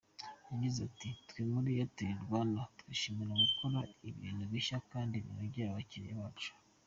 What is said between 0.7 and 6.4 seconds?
ati: “Twe muri Airtel-Rwanda twishimira gukora ibintu bishya kandi binogeye abakiriya